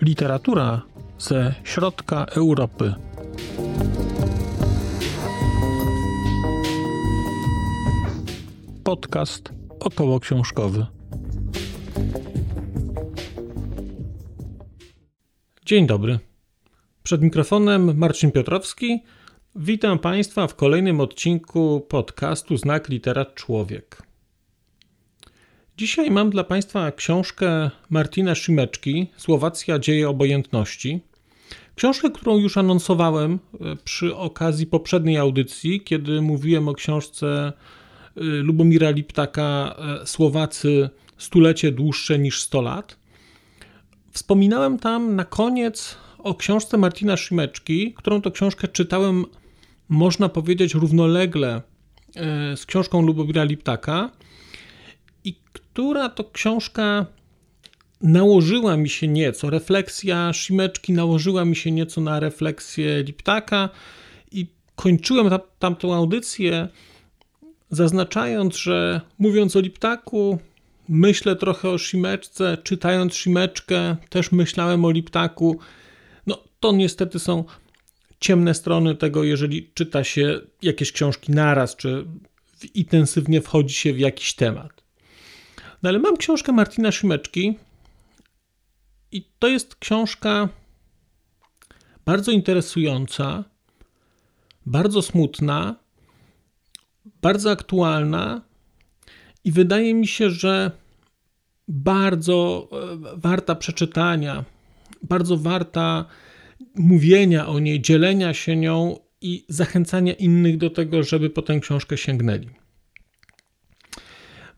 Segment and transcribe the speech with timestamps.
[0.00, 0.82] Literatura
[1.18, 2.94] ze środka Europy.
[8.84, 10.86] Podcast około książkowy.
[15.66, 16.18] Dzień dobry.
[17.02, 19.02] Przed mikrofonem Marcin Piotrowski.
[19.60, 24.02] Witam Państwa w kolejnym odcinku podcastu Znak Literat Człowiek.
[25.76, 31.00] Dzisiaj mam dla Państwa książkę Martina Szymeczki Słowacja dzieje obojętności.
[31.74, 37.52] Książkę, którą już anonsowałem e, przy okazji poprzedniej audycji, kiedy mówiłem o książce
[38.16, 42.96] e, Lubomira Liptaka e, Słowacy stulecie dłuższe niż 100 lat.
[44.10, 49.24] Wspominałem tam na koniec o książce Martina Szymeczki, którą to książkę czytałem,
[49.88, 51.62] można powiedzieć, równolegle
[52.56, 54.10] z książką Lubomira Liptaka
[55.24, 57.06] i która to książka
[58.00, 63.68] nałożyła mi się nieco, refleksja Szymeczki nałożyła mi się nieco na refleksję Liptaka
[64.32, 66.68] i kończyłem tam, tamtą audycję
[67.70, 70.38] zaznaczając, że mówiąc o Liptaku,
[70.88, 75.58] myślę trochę o Szymeczce, czytając Szymeczkę też myślałem o Liptaku.
[76.26, 77.44] No to niestety są
[78.20, 82.06] ciemne strony tego, jeżeli czyta się jakieś książki naraz, czy
[82.74, 84.82] intensywnie wchodzi się w jakiś temat.
[85.82, 87.58] No ale mam książkę Martina Szymeczki
[89.12, 90.48] i to jest książka
[92.04, 93.44] bardzo interesująca,
[94.66, 95.76] bardzo smutna,
[97.22, 98.42] bardzo aktualna
[99.44, 100.70] i wydaje mi się, że
[101.68, 104.44] bardzo e, warta przeczytania,
[105.02, 106.04] bardzo warta
[106.74, 111.96] mówienia o niej, dzielenia się nią i zachęcania innych do tego, żeby po tę książkę
[111.96, 112.48] sięgnęli.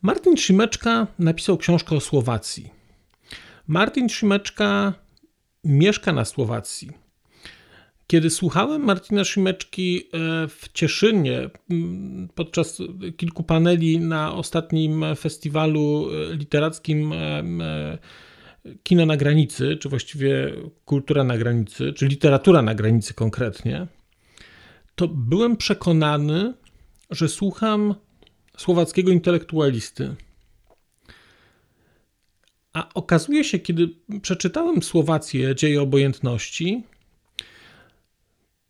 [0.03, 2.70] Martin Szymeczka napisał książkę o Słowacji.
[3.67, 4.95] Martin Szymeczka
[5.64, 6.91] mieszka na Słowacji.
[8.07, 11.51] Kiedy słuchałem Martina Szymeczki e, w Cieszynie
[12.35, 12.79] podczas
[13.17, 17.42] kilku paneli na ostatnim festiwalu e, literackim e,
[18.83, 20.53] Kino na granicy, czy właściwie
[20.85, 23.87] kultura na granicy, czy literatura na granicy konkretnie,
[24.95, 26.55] to byłem przekonany,
[27.11, 27.95] że słucham
[28.57, 30.15] słowackiego intelektualisty.
[32.73, 33.89] A okazuje się, kiedy
[34.23, 36.85] przeczytałem Słowację Dzieje Obojętności,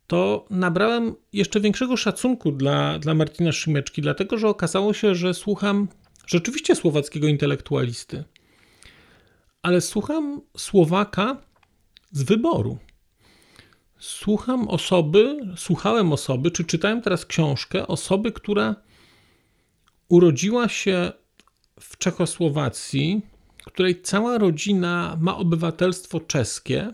[0.07, 5.87] to nabrałem jeszcze większego szacunku dla, dla Martina Szymeczki, dlatego że okazało się, że słucham
[6.27, 8.23] rzeczywiście słowackiego intelektualisty,
[9.61, 11.37] ale słucham Słowaka
[12.11, 12.77] z wyboru.
[13.99, 18.75] Słucham osoby, słuchałem osoby, czy czytałem teraz książkę osoby, która
[20.09, 21.11] urodziła się
[21.79, 23.21] w Czechosłowacji,
[23.65, 26.93] której cała rodzina ma obywatelstwo czeskie.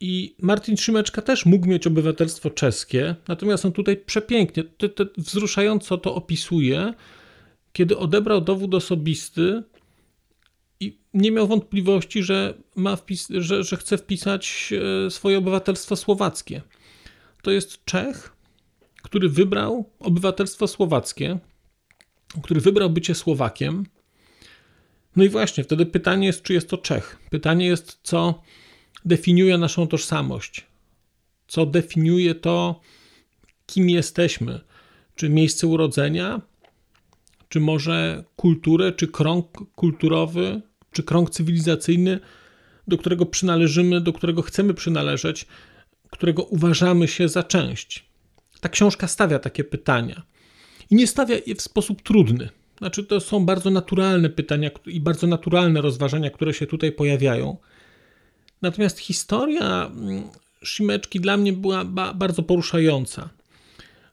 [0.00, 4.64] I Martin Szymeczka też mógł mieć obywatelstwo czeskie, natomiast on tutaj przepięknie,
[5.16, 6.94] wzruszająco to opisuje,
[7.72, 9.62] kiedy odebrał dowód osobisty
[10.82, 14.72] i nie miał wątpliwości, że, ma wpis, że, że chce wpisać
[15.06, 16.62] e, swoje obywatelstwo słowackie.
[17.42, 18.36] To jest Czech,
[19.02, 21.38] który wybrał obywatelstwo słowackie,
[22.42, 23.86] który wybrał bycie Słowakiem.
[25.16, 27.18] No i właśnie, wtedy pytanie jest, czy jest to Czech.
[27.30, 28.42] Pytanie jest, co
[29.04, 30.66] definiuje naszą tożsamość,
[31.48, 32.80] co definiuje to,
[33.66, 34.60] kim jesteśmy.
[35.14, 36.40] Czy miejsce urodzenia,
[37.48, 40.62] czy może kulturę, czy krąg kulturowy,
[40.92, 42.20] czy krąg cywilizacyjny,
[42.88, 45.46] do którego przynależymy, do którego chcemy przynależeć,
[46.10, 48.12] którego uważamy się za część
[48.62, 50.22] ta książka stawia takie pytania.
[50.90, 52.48] I nie stawia je w sposób trudny.
[52.78, 57.56] Znaczy, to są bardzo naturalne pytania i bardzo naturalne rozważania, które się tutaj pojawiają.
[58.62, 60.22] Natomiast historia mm,
[60.62, 63.28] Szymeczki dla mnie była bardzo poruszająca,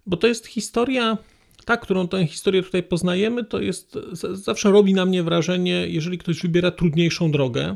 [0.05, 1.17] bo to jest historia,
[1.65, 3.97] ta, którą tę historię tutaj poznajemy, to jest,
[4.33, 7.75] zawsze robi na mnie wrażenie, jeżeli ktoś wybiera trudniejszą drogę,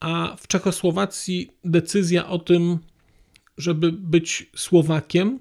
[0.00, 2.78] a w Czechosłowacji decyzja o tym,
[3.58, 5.38] żeby być Słowakiem,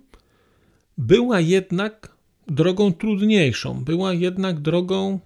[0.98, 2.16] była jednak
[2.48, 5.20] drogą trudniejszą, była jednak drogą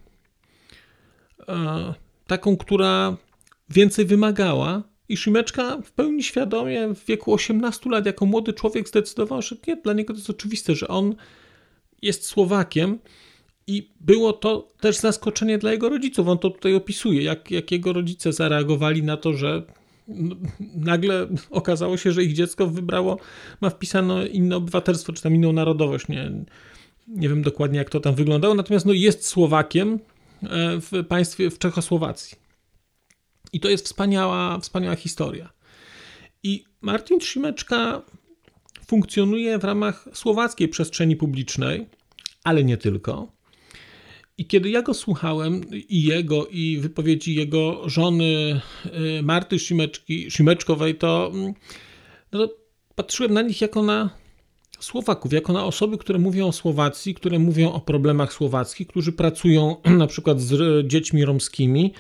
[1.48, 1.94] e,
[2.28, 3.18] taką, która
[3.70, 4.84] więcej wymagała.
[5.10, 9.76] I Szymeczka w pełni świadomie w wieku 18 lat, jako młody człowiek, zdecydował, że nie,
[9.76, 11.16] dla niego to jest oczywiste, że on
[12.01, 13.00] jest Słowakiem.
[13.68, 16.27] I było to też zaskoczenie dla jego rodziców.
[16.27, 19.63] On to tutaj opisuje, jak, jak jego rodzice zareagowali na to, że
[20.75, 23.18] nagle okazało się, że ich dziecko wybrało,
[23.62, 26.07] ma wpisane inne obywatelstwo, czy tam inną narodowość.
[26.07, 26.31] Nie,
[27.07, 30.00] nie wiem dokładnie, jak to tam wyglądało, natomiast no, jest Słowakiem
[30.44, 32.38] e, w państwie, w Czechosłowacji.
[33.53, 35.53] I to jest wspaniała, wspaniała historia.
[36.44, 38.01] I Martin Szymeczka
[38.88, 41.88] funkcjonuje w ramach słowackiej przestrzeni publicznej,
[42.44, 43.36] ale nie tylko.
[44.38, 48.62] I kiedy ja go słuchałem, i jego, i wypowiedzi jego żony
[49.20, 51.54] y, Marty Szymeczki, Szymeczkowej, to, mm,
[52.32, 52.54] no to
[52.96, 54.10] patrzyłem na nich jako na
[54.80, 59.76] Słowaków, jako na osoby, które mówią o Słowacji, które mówią o problemach słowackich, którzy pracują
[59.98, 61.94] na przykład z dziećmi romskimi,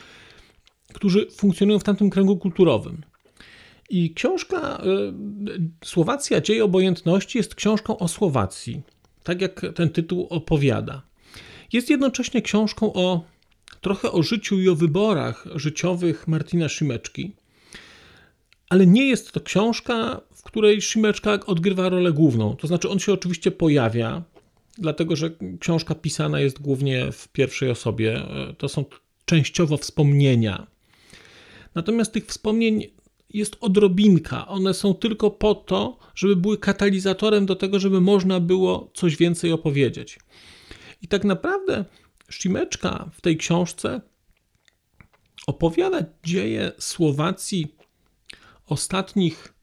[0.93, 3.01] którzy funkcjonują w tamtym kręgu kulturowym.
[3.89, 4.83] I książka
[5.83, 8.81] y, Słowacja Dzieje Obojętności jest książką o Słowacji,
[9.23, 11.01] tak jak ten tytuł opowiada.
[11.73, 13.23] Jest jednocześnie książką o
[13.81, 17.31] trochę o życiu i o wyborach życiowych Martina Szymeczki,
[18.69, 22.55] ale nie jest to książka, w której Szymeczka odgrywa rolę główną.
[22.55, 24.23] To znaczy, on się oczywiście pojawia,
[24.77, 25.29] dlatego że
[25.59, 28.21] książka pisana jest głównie w pierwszej osobie.
[28.57, 28.85] To są
[29.25, 30.67] częściowo wspomnienia.
[31.75, 32.87] Natomiast tych wspomnień
[33.29, 34.47] jest odrobinka.
[34.47, 39.51] One są tylko po to, żeby były katalizatorem do tego, żeby można było coś więcej
[39.51, 40.19] opowiedzieć.
[41.01, 41.85] I tak naprawdę
[42.29, 44.01] Szymeczka w tej książce
[45.47, 47.75] opowiada dzieje Słowacji
[48.65, 49.53] ostatnich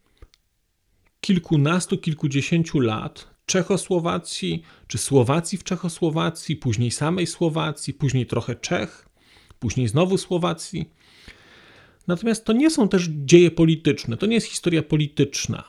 [1.20, 9.08] kilkunastu, kilkudziesięciu lat, Czechosłowacji, czy Słowacji w Czechosłowacji, później samej Słowacji, później trochę Czech,
[9.58, 10.90] później znowu Słowacji.
[12.06, 15.64] Natomiast to nie są też dzieje polityczne, to nie jest historia polityczna.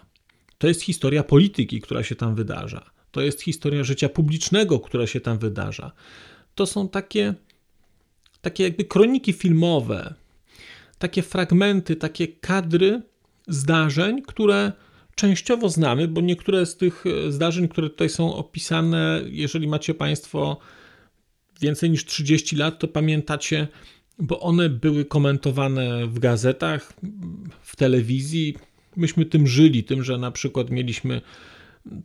[0.58, 2.92] To jest historia polityki, która się tam wydarza.
[3.12, 5.92] To jest historia życia publicznego, która się tam wydarza.
[6.56, 7.34] To są takie,
[8.42, 10.14] takie jakby kroniki filmowe,
[10.98, 13.02] takie fragmenty, takie kadry
[13.48, 14.72] zdarzeń, które
[15.16, 20.58] częściowo znamy, bo niektóre z tych zdarzeń, które tutaj są opisane, jeżeli macie Państwo
[21.62, 23.68] więcej niż 30 lat, to pamiętacie,
[24.20, 26.94] bo one były komentowane w gazetach,
[27.62, 28.56] w telewizji.
[28.96, 31.22] Myśmy tym żyli, tym, że na przykład mieliśmy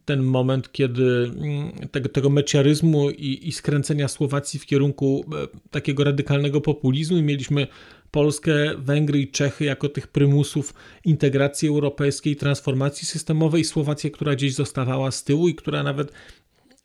[0.05, 6.05] ten moment, kiedy mm, tego, tego meciaryzmu i, i skręcenia Słowacji w kierunku e, takiego
[6.05, 7.66] radykalnego populizmu mieliśmy
[8.10, 10.75] Polskę, Węgry i Czechy jako tych prymusów
[11.05, 16.12] integracji europejskiej, transformacji systemowej, Słowację, która gdzieś zostawała z tyłu i która nawet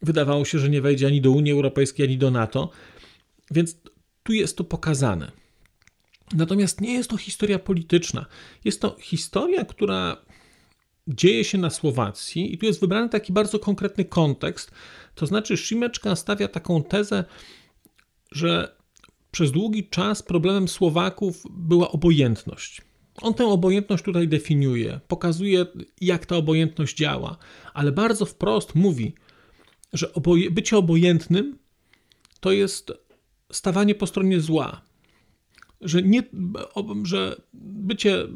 [0.01, 2.69] wydawało się, że nie wejdzie ani do Unii Europejskiej, ani do NATO.
[3.51, 3.77] Więc
[4.23, 5.31] tu jest to pokazane.
[6.33, 8.25] Natomiast nie jest to historia polityczna.
[8.65, 10.17] Jest to historia, która
[11.07, 14.71] dzieje się na Słowacji i tu jest wybrany taki bardzo konkretny kontekst.
[15.15, 17.23] To znaczy, Szymeczka stawia taką tezę,
[18.31, 18.75] że
[19.31, 22.81] przez długi czas problemem Słowaków była obojętność.
[23.21, 25.65] On tę obojętność tutaj definiuje, pokazuje,
[26.01, 27.37] jak ta obojętność działa,
[27.73, 29.13] ale bardzo wprost mówi,
[29.93, 31.57] że oboje, bycie obojętnym
[32.39, 32.91] to jest
[33.51, 34.81] stawanie po stronie zła.
[35.81, 36.23] Że, nie,
[37.03, 38.27] że bycie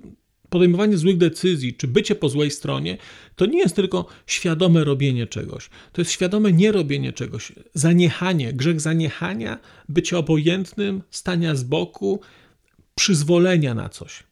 [0.49, 2.97] podejmowanie złych decyzji, czy bycie po złej stronie,
[3.35, 5.69] to nie jest tylko świadome robienie czegoś.
[5.93, 7.51] To jest świadome nierobienie czegoś.
[7.73, 9.59] Zaniechanie, grzech zaniechania,
[9.89, 12.21] bycie obojętnym, stania z boku,
[12.95, 14.23] przyzwolenia na coś.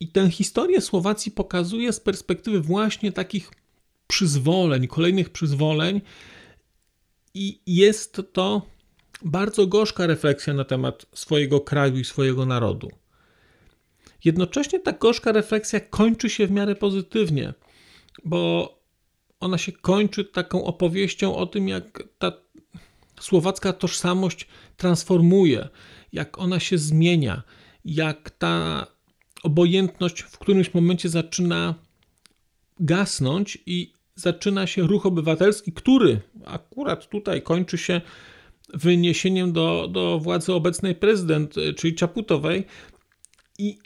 [0.00, 3.50] I tę historię Słowacji pokazuje z perspektywy właśnie takich
[4.06, 6.00] przyzwoleń, kolejnych przyzwoleń,
[7.34, 8.66] i jest to
[9.22, 12.90] bardzo gorzka refleksja na temat swojego kraju i swojego narodu.
[14.24, 17.54] Jednocześnie ta gorzka refleksja kończy się w miarę pozytywnie,
[18.24, 18.74] bo
[19.40, 22.32] ona się kończy taką opowieścią o tym, jak ta
[23.20, 25.68] słowacka tożsamość transformuje,
[26.12, 27.42] jak ona się zmienia,
[27.84, 28.86] jak ta
[29.42, 31.74] obojętność w którymś momencie zaczyna
[32.80, 38.00] gasnąć i zaczyna się ruch obywatelski, który akurat tutaj kończy się
[38.74, 42.64] wyniesieniem do, do władzy obecnej prezydent, czyli Czaputowej.
[43.58, 43.78] I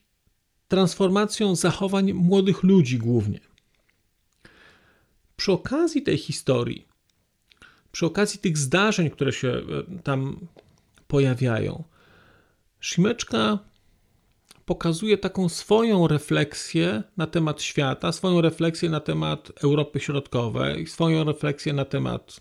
[0.69, 3.41] transformacją zachowań młodych ludzi głównie.
[5.37, 6.89] Przy okazji tej historii,
[7.93, 9.63] przy okazji tych zdarzeń, które się e,
[10.03, 10.47] tam
[11.09, 11.85] pojawiają,
[12.81, 13.59] Szymeczka
[14.65, 21.73] pokazuje taką swoją refleksję na temat świata, swoją refleksję na temat Europy Środkowej, swoją refleksję
[21.73, 22.41] na temat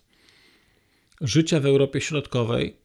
[1.22, 2.76] życia w Europie Środkowej.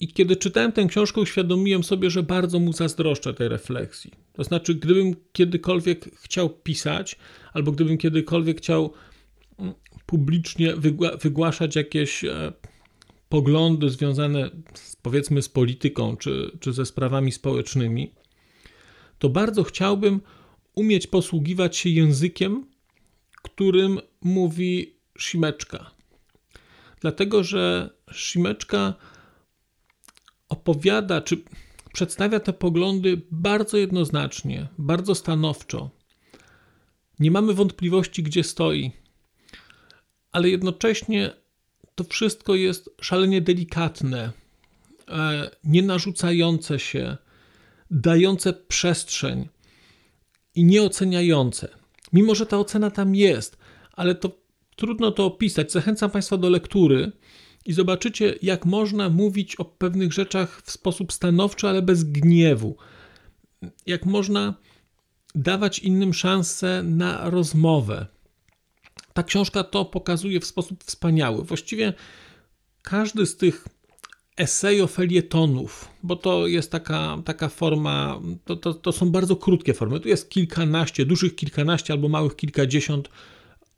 [0.00, 4.10] I kiedy czytałem tę książkę, uświadomiłem sobie, że bardzo mu zazdroszczę tej refleksji.
[4.32, 7.16] To znaczy, gdybym kiedykolwiek chciał pisać,
[7.52, 8.92] albo gdybym kiedykolwiek chciał
[9.58, 9.74] mm,
[10.06, 10.74] publicznie
[11.22, 12.52] wygłaszać jakieś e,
[13.28, 18.10] poglądy związane z, powiedzmy z polityką czy, czy ze sprawami społecznymi,
[19.18, 20.20] to bardzo chciałbym
[20.74, 22.66] umieć posługiwać się językiem,
[23.42, 25.99] którym mówi Szimeczka.
[27.00, 28.94] Dlatego, że Szimeczka
[30.48, 31.42] opowiada, czy
[31.92, 35.90] przedstawia te poglądy bardzo jednoznacznie, bardzo stanowczo.
[37.18, 38.92] Nie mamy wątpliwości, gdzie stoi,
[40.32, 41.30] ale jednocześnie
[41.94, 44.32] to wszystko jest szalenie delikatne,
[45.08, 47.16] e, nie narzucające się,
[47.90, 49.48] dające przestrzeń
[50.54, 51.68] i nieoceniające.
[52.12, 53.58] Mimo, że ta ocena tam jest,
[53.92, 54.40] ale to
[54.80, 55.72] trudno to opisać.
[55.72, 57.12] Zachęcam Państwa do lektury
[57.66, 62.76] i zobaczycie, jak można mówić o pewnych rzeczach w sposób stanowczy, ale bez gniewu.
[63.86, 64.54] Jak można
[65.34, 68.06] dawać innym szansę na rozmowę.
[69.12, 71.44] Ta książka to pokazuje w sposób wspaniały.
[71.44, 71.92] Właściwie
[72.82, 73.68] każdy z tych
[74.36, 75.68] esejo-felietonów,
[76.02, 80.00] bo to jest taka, taka forma, to, to, to są bardzo krótkie formy.
[80.00, 83.08] Tu jest kilkanaście, dużych kilkanaście albo małych kilkadziesiąt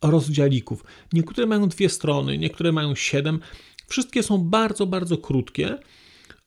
[0.03, 0.85] rozdziałików.
[1.13, 3.41] Niektóre mają dwie strony, niektóre mają siedem.
[3.87, 5.79] Wszystkie są bardzo, bardzo krótkie.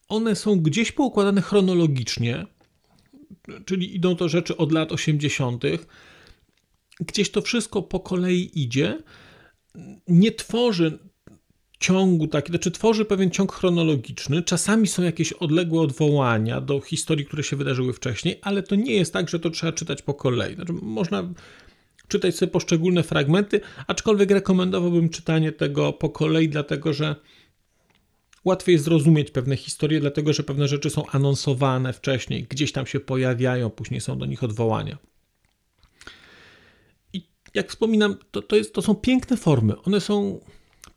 [0.09, 2.45] One są gdzieś poukładane chronologicznie,
[3.65, 5.63] czyli idą to rzeczy od lat 80.
[7.00, 8.97] Gdzieś to wszystko po kolei idzie.
[10.07, 11.00] Nie tworzy
[11.79, 14.43] ciągu taki, znaczy tworzy pewien ciąg chronologiczny.
[14.43, 19.13] Czasami są jakieś odległe odwołania do historii, które się wydarzyły wcześniej, ale to nie jest
[19.13, 20.55] tak, że to trzeba czytać po kolei.
[20.55, 21.33] Znaczy, można
[22.07, 27.15] czytać sobie poszczególne fragmenty, aczkolwiek rekomendowałbym czytanie tego po kolei, dlatego że
[28.45, 33.69] łatwiej zrozumieć pewne historie, dlatego że pewne rzeczy są anonsowane wcześniej, gdzieś tam się pojawiają,
[33.69, 34.97] później są do nich odwołania.
[37.13, 39.81] I jak wspominam, to, to, jest, to są piękne formy.
[39.81, 40.39] One są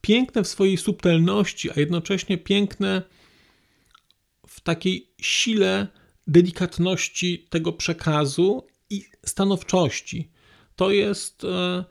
[0.01, 3.03] piękne w swojej subtelności, a jednocześnie piękne
[4.47, 5.87] w takiej sile
[6.27, 10.31] delikatności tego przekazu i stanowczości.
[10.79, 11.85] To jest e,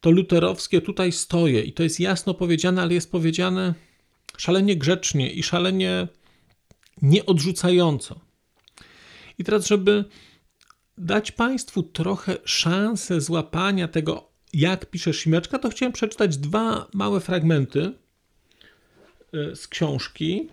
[0.00, 3.74] to luterowskie tutaj stoję i to jest jasno powiedziane, ale jest powiedziane
[4.36, 6.08] szalenie grzecznie i szalenie
[7.02, 8.20] nieodrzucająco.
[9.38, 10.04] I teraz, żeby
[10.98, 17.92] dać Państwu trochę szansę złapania tego jak pisze Simeczka, to chciałem przeczytać dwa małe fragmenty
[19.32, 20.48] e, z książki.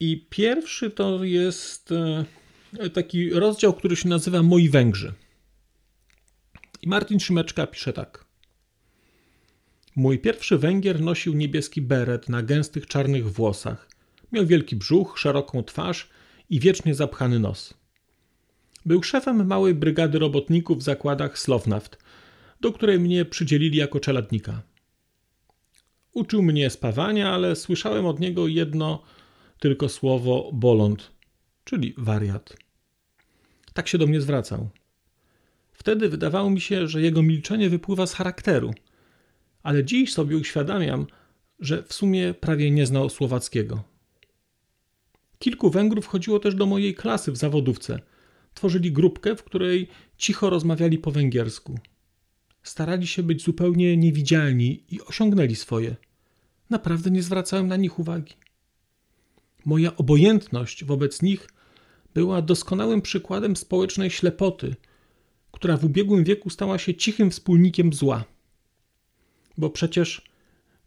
[0.00, 5.12] I pierwszy to jest e, taki rozdział, który się nazywa Moi Węgrzy.
[6.82, 8.24] I Martin Szymeczka pisze tak.
[9.96, 13.88] Mój pierwszy Węgier nosił niebieski beret na gęstych czarnych włosach.
[14.32, 16.08] Miał wielki brzuch, szeroką twarz
[16.50, 17.74] i wiecznie zapchany nos.
[18.86, 21.98] Był szefem małej brygady robotników w zakładach Slovnaft,
[22.60, 24.62] do której mnie przydzielili jako czeladnika.
[26.12, 29.02] Uczył mnie spawania, ale słyszałem od niego jedno
[29.58, 31.10] tylko słowo bolond,
[31.64, 32.56] czyli wariat.
[33.72, 34.70] Tak się do mnie zwracał.
[35.72, 38.74] Wtedy wydawało mi się, że jego milczenie wypływa z charakteru,
[39.62, 41.06] ale dziś sobie uświadamiam,
[41.60, 43.84] że w sumie prawie nie znał słowackiego.
[45.38, 48.00] Kilku Węgrów chodziło też do mojej klasy w zawodówce.
[48.54, 51.78] Tworzyli grupkę, w której cicho rozmawiali po węgiersku
[52.62, 55.96] starali się być zupełnie niewidzialni i osiągnęli swoje.
[56.70, 58.34] Naprawdę nie zwracałem na nich uwagi.
[59.64, 61.48] Moja obojętność wobec nich
[62.14, 64.74] była doskonałym przykładem społecznej ślepoty,
[65.62, 68.24] która w ubiegłym wieku stała się cichym wspólnikiem zła.
[69.58, 70.22] Bo przecież,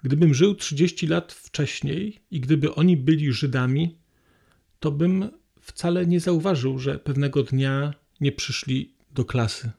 [0.03, 3.97] gdybym żył 30 lat wcześniej i gdyby oni byli Żydami,
[4.79, 5.29] to bym
[5.61, 9.71] wcale nie zauważył, że pewnego dnia nie przyszli do klasy.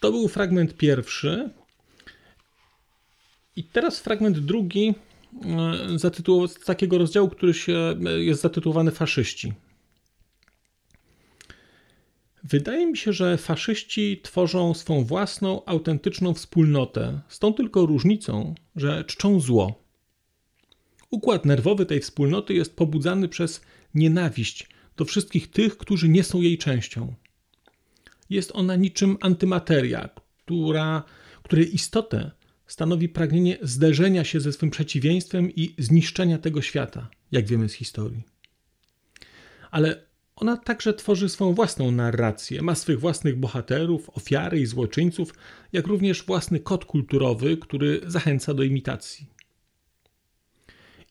[0.00, 1.50] To był fragment pierwszy.
[3.56, 4.94] I teraz fragment drugi
[5.94, 9.52] e, z takiego rozdziału, który się, e, jest zatytułowany Faszyści.
[12.44, 19.04] Wydaje mi się, że faszyści tworzą swą własną, autentyczną wspólnotę, z tą tylko różnicą, że
[19.04, 19.84] czczą zło.
[21.10, 23.60] Układ nerwowy tej wspólnoty jest pobudzany przez
[23.94, 27.14] nienawiść do wszystkich tych, którzy nie są jej częścią
[28.30, 31.02] jest ona niczym antymateria, która,
[31.42, 32.30] której istotę
[32.66, 38.22] stanowi pragnienie zderzenia się ze swym przeciwieństwem i zniszczenia tego świata, jak wiemy z historii.
[39.70, 40.06] Ale
[40.44, 45.34] ona także tworzy swą własną narrację, ma swych własnych bohaterów, ofiary i złoczyńców,
[45.72, 49.26] jak również własny kod kulturowy, który zachęca do imitacji.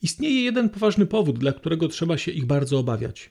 [0.01, 3.29] Istnieje jeden poważny powód, dla którego trzeba się ich bardzo obawiać.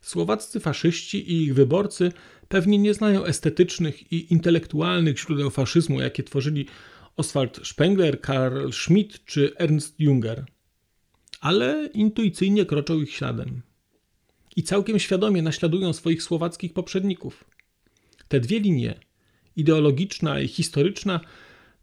[0.00, 2.12] Słowaccy faszyści i ich wyborcy
[2.48, 6.66] pewnie nie znają estetycznych i intelektualnych źródeł faszyzmu, jakie tworzyli
[7.16, 10.46] Oswald Spengler, Karl Schmidt czy Ernst Junger,
[11.40, 13.67] ale intuicyjnie kroczą ich śladem.
[14.58, 17.44] I całkiem świadomie naśladują swoich słowackich poprzedników.
[18.28, 18.94] Te dwie linie,
[19.56, 21.20] ideologiczna i historyczna,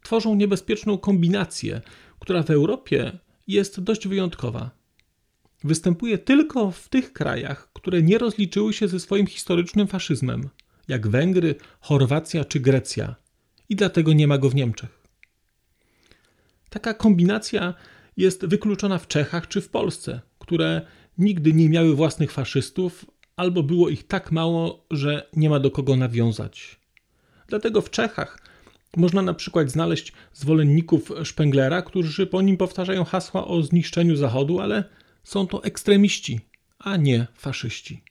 [0.04, 1.82] tworzą niebezpieczną kombinację,
[2.20, 4.72] która w Europie jest dość wyjątkowa.
[5.64, 10.50] Występuje tylko w tych krajach, które nie rozliczyły się ze swoim historycznym faszyzmem,
[10.88, 13.16] jak Węgry, Chorwacja czy Grecja,
[13.70, 15.04] i dlatego nie ma go w Niemczech.
[16.70, 17.74] Taka kombinacja
[18.18, 20.82] jest wykluczona w Czechach czy w Polsce, które
[21.18, 23.06] nigdy nie miały własnych faszystów,
[23.36, 26.80] albo było ich tak mało, że nie ma do kogo nawiązać.
[27.48, 28.40] Dlatego w Czechach
[28.98, 34.84] można na przykład znaleźć zwolenników Szpenglera, którzy po nim powtarzają hasła o zniszczeniu Zachodu, ale
[35.24, 36.40] są to ekstremiści,
[36.80, 38.04] a nie faszyści.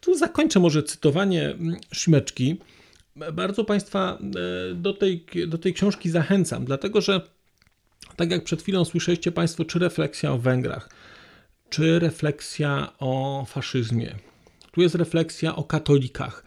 [0.00, 2.56] Tu zakończę może cytowanie mm, Szymeczki.
[3.32, 4.18] Bardzo Państwa
[4.70, 7.20] e, do tej, do tej książki zachęcam, dlatego że
[8.16, 10.88] tak jak przed chwilą słyszeliście Państwo, czy refleksja o Węgrach,
[11.70, 14.14] czy refleksja o faszyzmie,
[14.72, 16.44] tu jest refleksja o katolikach,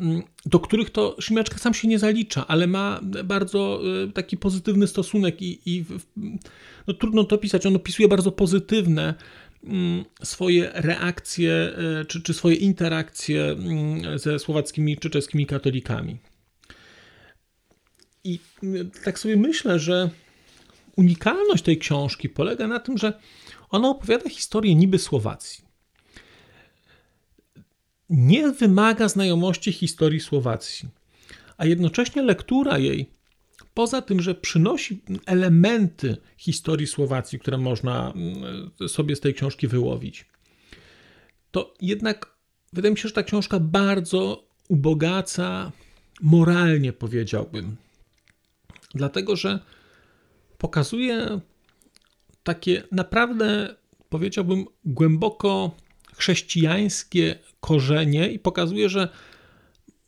[0.00, 4.86] mm, do których to Szymiaczka sam się nie zalicza, ale ma bardzo e, taki pozytywny
[4.86, 5.84] stosunek i, i
[6.86, 9.14] no, trudno to pisać, on opisuje bardzo pozytywne
[9.64, 16.18] mm, swoje reakcje e, czy, czy swoje interakcje mm, ze słowackimi czy czeskimi katolikami.
[18.24, 18.38] I
[19.04, 20.10] tak sobie myślę, że
[20.98, 23.20] unikalność tej książki polega na tym, że
[23.70, 25.64] ona opowiada historię niby Słowacji.
[28.10, 30.88] Nie wymaga znajomości historii Słowacji,
[31.56, 33.10] a jednocześnie lektura jej,
[33.74, 40.26] poza tym, że przynosi elementy historii Słowacji, które można mm, sobie z tej książki wyłowić,
[41.50, 42.36] to jednak
[42.72, 45.72] wydaje mi się, że ta książka bardzo ubogaca
[46.20, 47.76] moralnie, powiedziałbym.
[48.94, 49.58] Dlatego, że
[50.58, 51.40] pokazuje
[52.42, 53.76] takie naprawdę,
[54.08, 55.76] powiedziałbym, głęboko
[56.14, 59.08] chrześcijańskie korzenie i pokazuje, że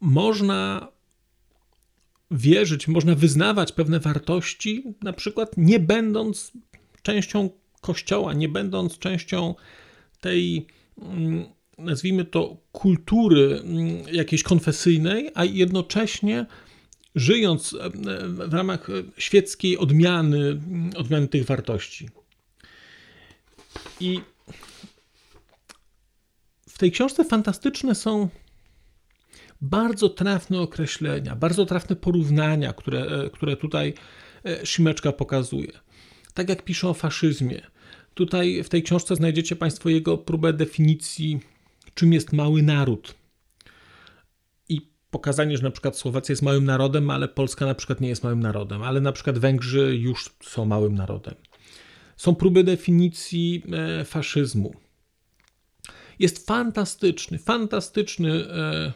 [0.00, 0.88] można
[2.30, 6.52] wierzyć, można wyznawać pewne wartości, na przykład nie będąc
[7.02, 9.54] częścią kościoła, nie będąc częścią
[10.20, 10.66] tej,
[10.98, 11.44] mm,
[11.78, 16.46] nazwijmy to, kultury mm, jakiejś konfesyjnej, a jednocześnie
[17.14, 17.90] żyjąc e,
[18.28, 18.86] w ramach
[19.18, 20.60] świeckiej odmiany,
[20.96, 22.08] odmiany tych wartości.
[24.00, 24.20] I
[26.68, 28.28] w tej książce fantastyczne są
[29.60, 33.94] bardzo trafne określenia, bardzo trafne porównania, które, e, które tutaj
[34.44, 35.72] e, Szymeczka pokazuje.
[36.34, 37.60] Tak jak pisze o faszyzmie.
[38.14, 41.40] Tutaj w tej książce znajdziecie Państwo jego próbę definicji,
[41.94, 43.19] czym jest mały naród
[45.10, 48.40] pokazanie, że na przykład Słowacja jest małym narodem, ale Polska na przykład nie jest małym
[48.40, 51.34] narodem, ale na przykład Węgrzy już są małym narodem.
[52.16, 54.74] Są próby definicji e, faszyzmu.
[56.18, 58.92] Jest fantastyczny, fantastyczny e,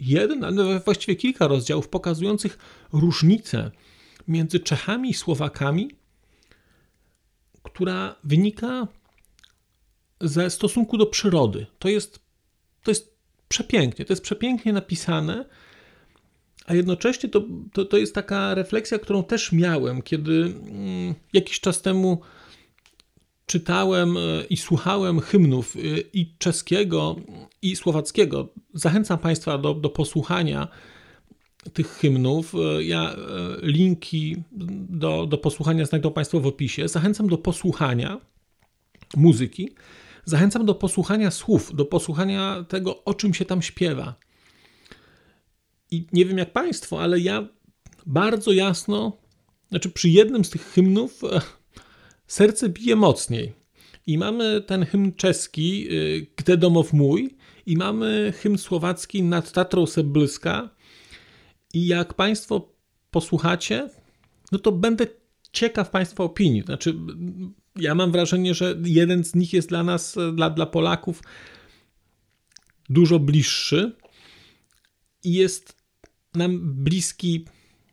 [0.00, 2.58] jeden, ale właściwie kilka rozdziałów pokazujących
[2.92, 3.70] różnicę
[4.28, 5.90] między Czechami i Słowakami,
[7.62, 8.88] która wynika
[10.20, 11.66] ze stosunku do przyrody.
[11.78, 12.20] To jest,
[12.82, 13.15] to jest
[13.48, 15.44] przepięknie, to jest przepięknie napisane,
[16.66, 21.82] a jednocześnie to, to, to jest taka refleksja, którą też miałem, kiedy mm, jakiś czas
[21.82, 22.20] temu
[23.46, 25.80] czytałem e, i słuchałem hymnów e,
[26.12, 27.16] i czeskiego,
[27.62, 28.52] i słowackiego.
[28.74, 30.68] Zachęcam Państwa do, do posłuchania
[31.72, 32.54] tych hymnów.
[32.54, 33.16] E, ja
[33.62, 34.36] linki
[34.88, 36.88] do, do posłuchania znajdą Państwo w opisie.
[36.88, 38.20] Zachęcam do posłuchania
[39.16, 39.70] muzyki.
[40.28, 44.14] Zachęcam do posłuchania słów, do posłuchania tego, o czym się tam śpiewa.
[45.90, 47.48] I nie wiem jak Państwo, ale ja
[48.06, 49.18] bardzo jasno,
[49.68, 51.40] znaczy przy jednym z tych hymnów e,
[52.26, 53.52] serce bije mocniej.
[54.06, 55.90] I mamy ten hymn czeski, e,
[56.36, 57.36] Gde domow mój,
[57.66, 60.70] i mamy hymn słowacki Nad Tatrą se blyska.
[61.74, 62.74] I jak Państwo
[63.10, 63.90] posłuchacie,
[64.52, 65.06] no to będę
[65.52, 66.62] ciekaw Państwa opinii.
[66.62, 66.94] Znaczy,
[67.78, 71.22] ja mam wrażenie, że jeden z nich jest dla nas, dla, dla Polaków,
[72.88, 73.96] dużo bliższy
[75.24, 75.76] i jest
[76.34, 77.44] nam bliski,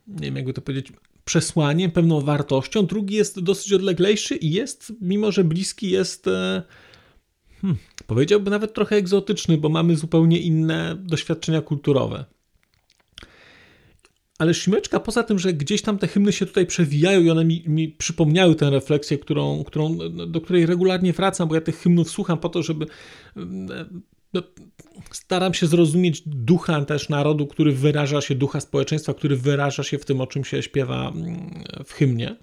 [0.08, 0.94] nie wiem jakby to powiedzieć,
[1.26, 2.86] przesłaniem, pewną wartością.
[2.86, 6.28] Drugi jest dosyć odleglejszy i jest, mimo że bliski, jest.
[6.28, 6.64] E,
[7.62, 12.26] hmm, powiedziałbym nawet trochę egzotyczny, bo mamy zupełnie inne doświadczenia kulturowe.
[14.44, 17.64] Ale Szymeczka, poza tym, że gdzieś tam te hymny się tutaj przewijają i one mi,
[17.68, 22.38] mi przypomniały tę refleksję, którą, którą, do której regularnie wracam, bo ja tych hymnów słucham
[22.38, 22.86] po to, żeby
[24.34, 24.44] no,
[25.12, 30.06] staram się zrozumieć ducha też narodu, który wyraża się, ducha społeczeństwa, który wyraża się w
[30.06, 32.36] tym, o czym się śpiewa mm, w hymnie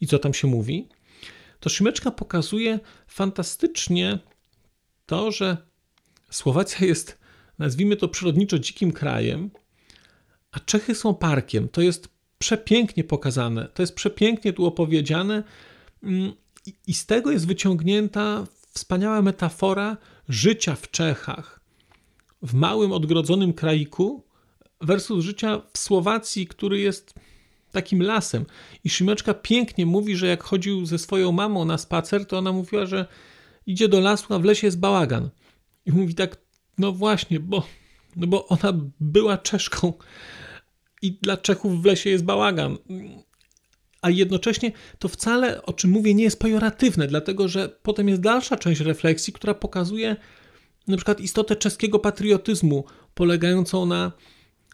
[0.00, 0.88] i co tam się mówi.
[1.60, 4.18] to Szymeczka pokazuje fantastycznie
[5.06, 5.56] to, że
[6.30, 7.18] Słowacja jest,
[7.58, 9.50] nazwijmy to przyrodniczo dzikim krajem,
[10.58, 11.68] a Czechy są parkiem.
[11.68, 15.42] To jest przepięknie pokazane, to jest przepięknie tu opowiedziane
[16.02, 16.32] mm,
[16.86, 19.96] i z tego jest wyciągnięta wspaniała metafora
[20.28, 21.60] życia w Czechach,
[22.42, 24.24] w małym, odgrodzonym kraiku
[24.80, 27.14] versus życia w Słowacji, który jest
[27.72, 28.46] takim lasem.
[28.84, 32.86] I Szymeczka pięknie mówi, że jak chodził ze swoją mamą na spacer, to ona mówiła,
[32.86, 33.06] że
[33.66, 35.30] idzie do lasu, a w lesie jest bałagan.
[35.86, 36.36] I mówi tak,
[36.78, 37.66] no właśnie, bo,
[38.16, 39.92] no bo ona była Czeszką
[41.02, 42.78] i dla Czechów w lesie jest bałagan.
[44.02, 48.56] A jednocześnie to wcale, o czym mówię, nie jest pejoratywne, dlatego że potem jest dalsza
[48.56, 50.16] część refleksji, która pokazuje
[50.88, 52.84] na przykład istotę czeskiego patriotyzmu,
[53.14, 54.12] polegającą na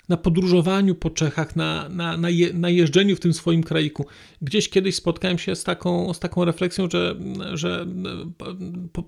[0.09, 4.07] na podróżowaniu po Czechach, na, na, na, je, na jeżdżeniu w tym swoim kraiku.
[4.43, 7.17] Gdzieś kiedyś spotkałem się z taką, z taką refleksją, że,
[7.55, 7.87] że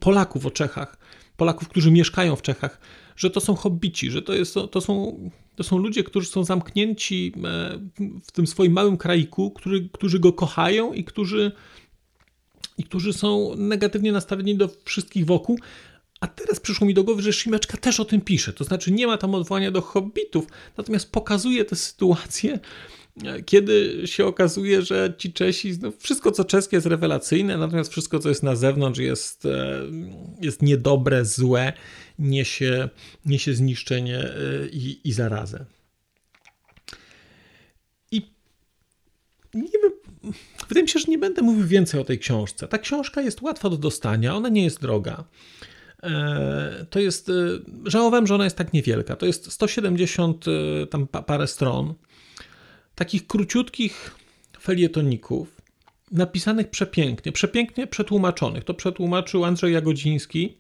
[0.01, 0.99] Polaków o Czechach,
[1.37, 2.81] Polaków, którzy mieszkają w Czechach,
[3.17, 5.21] że to są hobbici, że to, jest, to, są,
[5.57, 7.79] to są ludzie, którzy są zamknięci e,
[8.25, 11.53] w tym swoim małym kraiku, który, którzy go kochają i którzy,
[12.79, 15.59] i którzy są negatywnie nastawieni do wszystkich wokół,
[16.21, 18.53] a teraz przyszło mi do głowy, że Szymeczka też o tym pisze.
[18.53, 20.47] To znaczy nie ma tam odwołania do hobbitów,
[20.77, 22.59] natomiast pokazuje tę sytuację,
[23.47, 28.29] kiedy się okazuje, że ci Czesi, no wszystko co czeskie jest rewelacyjne, natomiast wszystko co
[28.29, 29.83] jest na zewnątrz jest, e,
[30.41, 31.73] jest niedobre, złe,
[32.19, 32.89] niesie,
[33.27, 34.35] niesie zniszczenie e,
[34.73, 35.65] i, i zarazę.
[38.11, 38.23] I
[39.55, 39.93] nie wiem,
[40.69, 42.69] wydaje mi się, że nie będę mówił więcej o tej książce.
[42.69, 45.25] Ta książka jest łatwa do dostania, ona nie jest droga.
[46.03, 47.31] E, to jest,
[47.85, 49.17] żałowałem, że ona jest tak niewielka.
[49.17, 51.95] To jest 170 e, tam parę stron,
[52.97, 54.15] takich króciutkich
[54.61, 55.61] felietoników,
[56.11, 58.65] napisanych przepięknie, przepięknie przetłumaczonych.
[58.65, 60.57] To przetłumaczył Andrzej Jagodziński.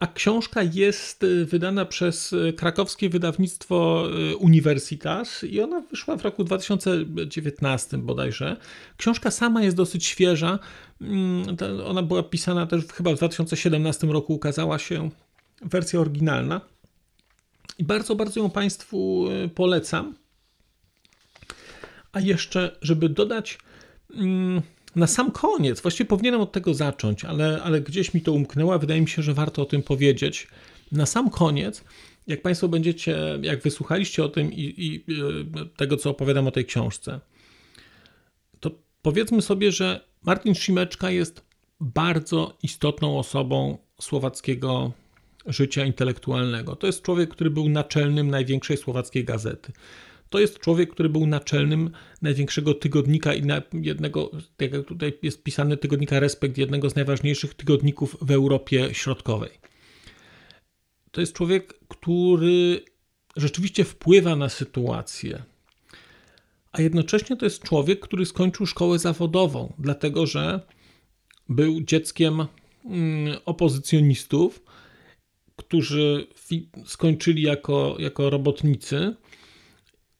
[0.00, 4.08] A książka jest wydana przez krakowskie wydawnictwo
[4.38, 8.56] Universitas i ona wyszła w roku 2019 bodajże.
[8.96, 10.58] Książka sama jest dosyć świeża.
[11.00, 15.10] Mm, ona była pisana też chyba w 2017 roku, ukazała się
[15.62, 16.60] wersja oryginalna.
[17.78, 20.14] I bardzo, bardzo ją Państwu e, polecam.
[22.12, 23.58] A jeszcze, żeby dodać
[24.14, 24.62] mm,
[24.96, 29.00] na sam koniec, właściwie powinienem od tego zacząć, ale, ale gdzieś mi to umknęło, wydaje
[29.00, 30.48] mi się, że warto o tym powiedzieć.
[30.92, 31.84] Na sam koniec,
[32.26, 35.04] jak Państwo będziecie, jak wysłuchaliście o tym i, i
[35.60, 37.20] e, tego, co opowiadam o tej książce,
[38.60, 38.70] to
[39.02, 41.46] powiedzmy sobie, że Martin Szymeczka jest
[41.80, 44.92] bardzo istotną osobą słowackiego
[45.46, 46.76] życia intelektualnego.
[46.76, 49.72] To jest człowiek, który był naczelnym największej słowackiej gazety.
[50.30, 51.90] To jest człowiek, który był naczelnym
[52.22, 58.16] największego tygodnika i jednego, tak jak tutaj jest pisany, tygodnika Respekt, jednego z najważniejszych tygodników
[58.20, 59.50] w Europie Środkowej.
[61.10, 62.84] To jest człowiek, który
[63.36, 65.42] rzeczywiście wpływa na sytuację
[66.76, 70.60] a jednocześnie to jest człowiek, który skończył szkołę zawodową, dlatego że
[71.48, 72.46] był dzieckiem
[72.84, 74.62] mm, opozycjonistów,
[75.56, 76.26] którzy
[76.86, 79.16] skończyli jako, jako robotnicy.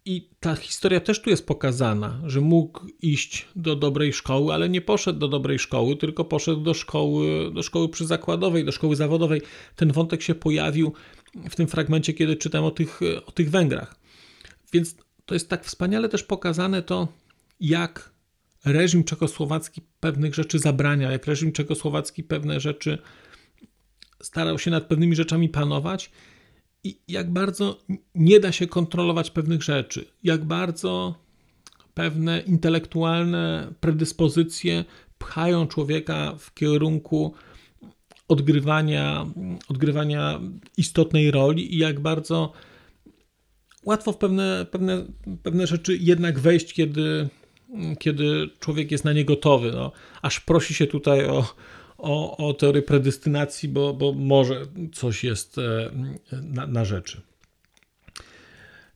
[0.04, 4.80] I ta historia też tu jest pokazana, że mógł iść do dobrej szkoły, ale nie
[4.80, 9.42] poszedł do dobrej szkoły, tylko poszedł do szkoły, do szkoły przyzakładowej, do szkoły zawodowej.
[9.76, 10.92] Ten wątek się pojawił
[11.50, 13.96] w tym fragmencie, kiedy czytam o tych, o tych Węgrach.
[14.72, 14.96] Więc
[15.26, 17.08] to jest tak wspaniale też pokazane to,
[17.60, 18.10] jak
[18.64, 22.98] reżim czechosłowacki pewnych rzeczy zabrania, jak reżim czechosłowacki pewne rzeczy
[24.22, 26.10] starał się nad pewnymi rzeczami panować
[26.84, 27.78] i jak bardzo
[28.14, 31.14] nie da się kontrolować pewnych rzeczy, jak bardzo
[31.94, 34.84] pewne intelektualne predyspozycje
[35.18, 37.34] pchają człowieka w kierunku
[38.28, 39.26] odgrywania,
[39.68, 40.40] odgrywania
[40.76, 42.52] istotnej roli i jak bardzo
[43.84, 45.04] łatwo w pewne, pewne,
[45.42, 47.28] pewne rzeczy jednak wejść, kiedy,
[47.98, 49.72] kiedy człowiek jest na nie gotowy.
[49.72, 51.54] No, aż prosi się tutaj o,
[52.06, 55.90] o, o teorię predestynacji, bo, bo może coś jest e,
[56.42, 57.20] na, na rzeczy.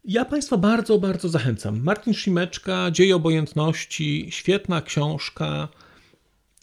[0.04, 1.82] Ja Państwa bardzo, bardzo zachęcam.
[1.82, 5.68] Martin Szymeczka, Dzieje Obojętności, świetna książka,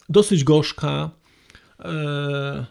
[0.08, 1.10] dosyć gorzka,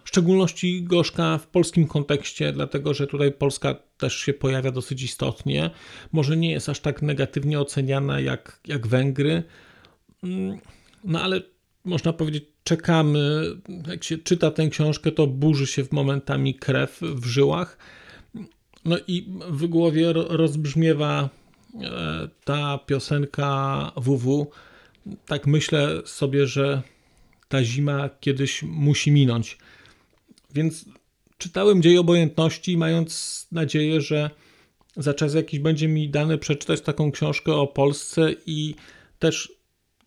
[0.04, 5.70] w szczególności gorzka w polskim kontekście, dlatego że tutaj Polska też się pojawia dosyć istotnie.
[6.12, 9.44] Może nie jest aż tak negatywnie oceniana jak, jak Węgry,
[10.24, 10.60] mm,
[11.04, 11.42] no ale
[11.86, 13.44] można powiedzieć, czekamy.
[13.88, 17.78] Jak się czyta tę książkę, to burzy się w momentami krew w żyłach.
[18.86, 21.30] No i w głowie rozbrzmiewa
[21.82, 24.52] e, ta piosenka WW
[25.26, 26.82] tak myślę sobie, że
[27.50, 29.58] ta zima kiedyś musi minąć.
[30.54, 30.86] Więc
[31.38, 34.30] czytałem Dziej Obojętności, mając nadzieję, że
[34.98, 38.76] za czas jakiś będzie mi dane przeczytać taką książkę o Polsce i
[39.20, 39.52] też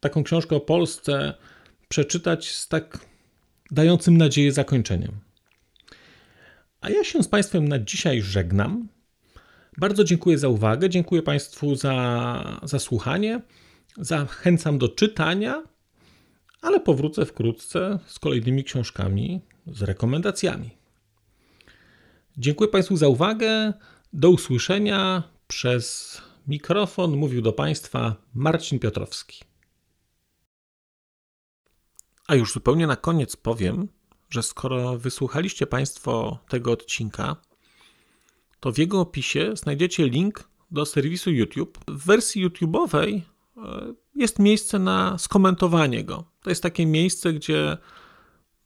[0.00, 1.34] taką książkę o Polsce
[1.90, 2.98] przeczytać z tak
[3.70, 5.12] dającym nadzieję zakończeniem.
[6.80, 8.88] A ja się z Państwem na dzisiaj żegnam.
[9.78, 13.40] Bardzo dziękuję za uwagę, dziękuję Państwu za, za słuchanie.
[13.96, 15.62] Zachęcam do czytania,
[16.62, 20.70] ale powrócę wkrótce z kolejnymi książkami, z rekomendacjami.
[22.38, 23.72] Dziękuję Państwu za uwagę.
[24.12, 25.22] Do usłyszenia.
[25.46, 26.16] Przez
[26.48, 29.49] mikrofon mówił do Państwa Marcin Piotrowski.
[32.30, 33.88] A już zupełnie na koniec powiem,
[34.28, 37.36] że skoro wysłuchaliście Państwo tego odcinka,
[38.60, 41.78] to w jego opisie znajdziecie link do serwisu YouTube.
[41.88, 43.20] W wersji YouTube'owej
[43.56, 43.60] e,
[44.14, 46.24] jest miejsce na skomentowanie go.
[46.42, 47.76] To jest takie miejsce, gdzie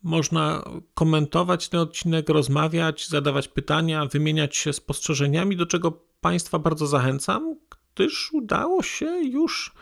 [0.02, 7.56] można komentować ten odcinek, rozmawiać, zadawać pytania, wymieniać się spostrzeżeniami, do czego Państwa bardzo zachęcam,
[7.94, 9.72] gdyż udało się już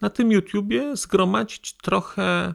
[0.00, 2.54] na tym YouTubie zgromadzić trochę